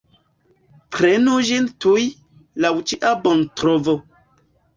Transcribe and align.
Prenu 0.95 1.35
ĝin 1.49 1.67
tuj, 1.85 1.99
laŭ 2.65 2.73
cia 2.93 3.13
bontrovo. 3.29 3.97